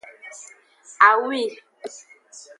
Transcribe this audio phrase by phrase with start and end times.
[1.09, 1.41] Awi.